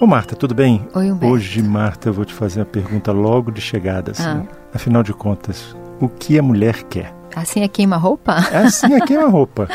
[0.00, 0.88] Ô Marta, tudo bem?
[0.94, 1.34] Oi, Humberto.
[1.34, 4.22] Hoje, Marta, eu vou te fazer uma pergunta logo de chegada, assim.
[4.24, 4.46] Ah.
[4.74, 7.14] Afinal de contas, o que a mulher quer?
[7.36, 8.32] Assim é queima-roupa?
[8.34, 9.68] Assim é uma roupa.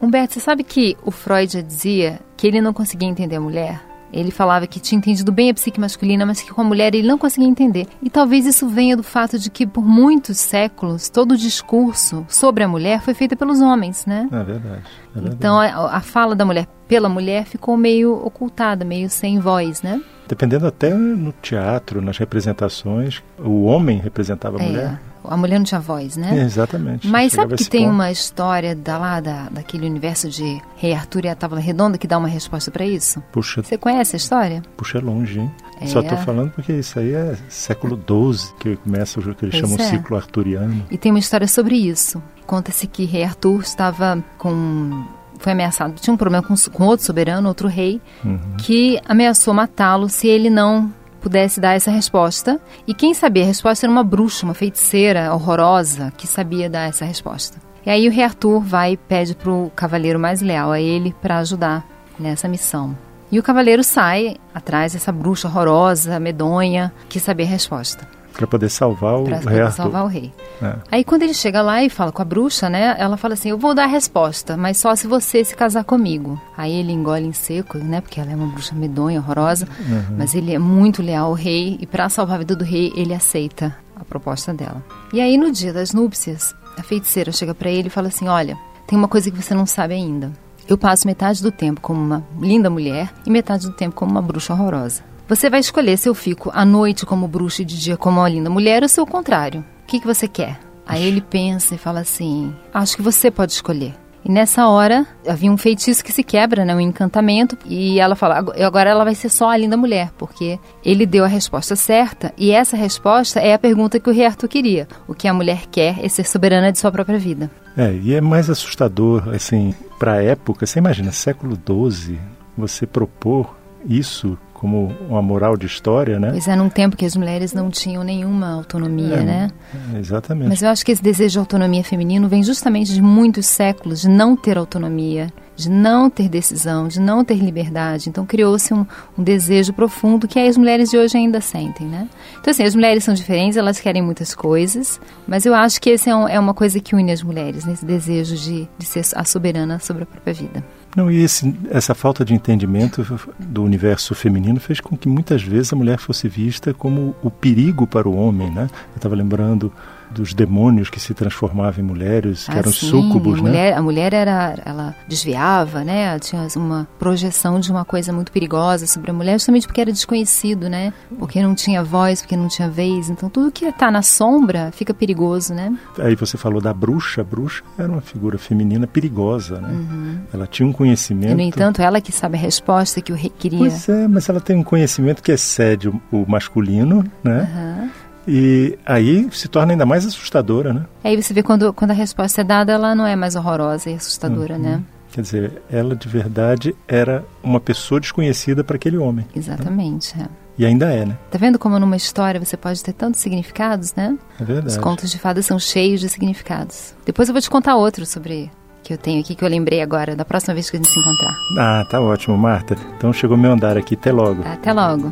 [0.00, 3.80] Humberto, você sabe que o Freud já dizia que ele não conseguia entender a mulher?
[4.12, 7.06] Ele falava que tinha entendido bem a psique masculina, mas que com a mulher ele
[7.06, 7.86] não conseguia entender.
[8.02, 12.64] E talvez isso venha do fato de que por muitos séculos todo o discurso sobre
[12.64, 14.28] a mulher foi feito pelos homens, né?
[14.32, 14.82] É verdade.
[15.14, 15.36] É verdade.
[15.36, 20.00] Então a, a fala da mulher pela mulher ficou meio ocultada, meio sem voz, né?
[20.26, 25.00] Dependendo até no teatro, nas representações, o homem representava a mulher.
[25.24, 26.38] A mulher não tinha voz, né?
[26.38, 27.06] É, exatamente.
[27.06, 27.94] Mas Chegava sabe que tem ponto.
[27.94, 32.06] uma história da, lá da, daquele universo de Rei Arthur e a Távola Redonda que
[32.06, 33.22] dá uma resposta para isso?
[33.32, 34.62] Puxa, Você conhece a história?
[34.76, 35.50] puxa longe, hein?
[35.80, 35.86] É.
[35.86, 39.70] Só tô falando porque isso aí é século XII, que começa o que eles Pois
[39.70, 39.88] chamam é.
[39.90, 40.84] ciclo arturiano.
[40.90, 42.22] E tem uma história sobre isso.
[42.46, 45.04] Conta-se que Rei Arthur estava com.
[45.38, 45.94] Foi ameaçado.
[46.00, 48.38] Tinha um problema com, com outro soberano, outro rei, Uhum.
[48.58, 52.60] que ameaçou matá-lo se ele não pudesse dar essa resposta.
[52.86, 57.04] E quem sabia a resposta era uma bruxa, uma feiticeira horrorosa que sabia dar essa
[57.04, 57.58] resposta.
[57.84, 61.14] E aí o rei Arthur vai e pede para o cavaleiro mais leal a ele
[61.22, 61.86] para ajudar
[62.18, 62.96] nessa missão.
[63.30, 68.68] E o cavaleiro sai atrás dessa bruxa horrorosa, medonha, que sabia a resposta Para poder
[68.70, 69.76] salvar o para rei Arthur.
[69.76, 70.32] salvar o rei.
[70.62, 70.76] É.
[70.92, 72.94] Aí quando ele chega lá e fala com a bruxa, né?
[72.96, 76.40] Ela fala assim: "Eu vou dar a resposta, mas só se você se casar comigo".
[76.56, 78.00] Aí ele engole em seco, né?
[78.00, 80.16] Porque ela é uma bruxa medonha, horrorosa, Uhum.
[80.16, 83.12] mas ele é muito leal ao rei e para salvar a vida do rei, ele
[83.12, 84.80] aceita a proposta dela.
[85.12, 88.56] E aí no dia das núpcias, a feiticeira chega para ele e fala assim: "Olha,
[88.86, 90.30] tem uma coisa que você não sabe ainda.
[90.68, 94.22] Eu passo metade do tempo como uma linda mulher e metade do tempo como uma
[94.22, 95.02] bruxa horrorosa.
[95.28, 98.28] Você vai escolher se eu fico à noite como bruxa e de dia como uma
[98.28, 99.60] linda mulher ou se é o contrário.
[99.82, 100.58] O que, que você quer?
[100.86, 103.94] Aí ele pensa e fala assim: Acho que você pode escolher.
[104.24, 108.38] E nessa hora havia um feitiço que se quebra, né, um encantamento, e ela fala:
[108.38, 112.32] "Ag- agora ela vai ser só a linda mulher, porque ele deu a resposta certa,
[112.36, 114.88] e essa resposta é a pergunta que o Arthur queria.
[115.06, 117.50] O que a mulher quer é ser soberana de sua própria vida.
[117.76, 120.64] É, e é mais assustador, assim, para a época.
[120.66, 122.18] Você imagina, século XII,
[122.56, 126.30] você propor isso como uma moral de história, né?
[126.32, 129.50] Pois é, num tempo que as mulheres não tinham nenhuma autonomia, É, né?
[129.94, 130.48] É, exatamente.
[130.48, 134.08] Mas eu acho que esse desejo de autonomia feminino vem justamente de muitos séculos de
[134.08, 138.08] não ter autonomia, de não ter decisão, de não ter liberdade.
[138.08, 138.84] Então criou-se um,
[139.16, 142.08] um desejo profundo que as mulheres de hoje ainda sentem, né?
[142.40, 146.10] Então assim, as mulheres são diferentes, elas querem muitas coisas, mas eu acho que esse
[146.10, 149.24] é, um- é uma coisa que une as mulheres, nesse desejo de, de ser a
[149.24, 150.64] soberana sobre a própria vida.
[150.96, 153.04] Não, e esse, essa falta de entendimento
[153.38, 157.86] do universo feminino fez com que muitas vezes a mulher fosse vista como o perigo
[157.86, 158.68] para o homem, né?
[158.92, 159.72] Eu estava lembrando
[160.10, 163.48] dos demônios que se transformavam em mulheres, que Ah, eram sim, súcubos, a né?
[163.50, 166.02] mulher, A mulher era, ela desviava, né?
[166.10, 169.92] Ela tinha uma projeção de uma coisa muito perigosa sobre a mulher, justamente porque era
[169.92, 170.92] desconhecido, né?
[171.18, 173.08] Porque não tinha voz, porque não tinha vez.
[173.10, 175.76] Então tudo que está na sombra fica perigoso, né?
[175.98, 179.68] Aí você falou da bruxa, a bruxa era uma figura feminina perigosa, né?
[179.70, 180.18] Uhum.
[180.32, 181.32] Ela tinha um conhecimento.
[181.32, 183.58] E, no entanto, ela que sabe a resposta que o rei queria.
[183.58, 187.48] Pois é, mas ela tem um conhecimento que excede o, o masculino, né?
[187.52, 187.90] Aham.
[188.30, 190.84] E aí se torna ainda mais assustadora, né?
[191.02, 193.94] Aí você vê quando, quando a resposta é dada, ela não é mais horrorosa e
[193.94, 194.60] assustadora, Uhum.
[194.62, 194.82] né?
[195.10, 199.24] Quer dizer, ela de verdade era uma pessoa desconhecida para aquele homem.
[199.34, 200.14] Exatamente.
[200.20, 200.26] É.
[200.58, 201.16] E ainda é, né?
[201.30, 204.18] Tá vendo como numa história você pode ter tantos significados, né?
[204.38, 204.68] É verdade.
[204.68, 206.94] Os contos de fadas são cheios de significados.
[207.06, 208.50] Depois eu vou te contar outro sobre
[208.82, 210.98] que eu tenho aqui que eu lembrei agora, da próxima vez que a gente se
[211.00, 211.34] encontrar.
[211.58, 212.76] Ah, tá ótimo, Marta.
[212.98, 213.94] Então chegou meu andar aqui.
[213.94, 214.42] Até logo.
[214.44, 215.10] Até logo.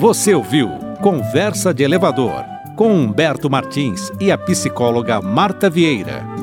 [0.00, 0.70] Você ouviu
[1.04, 6.33] Conversa de Elevador com Humberto Martins e a psicóloga Marta Vieira.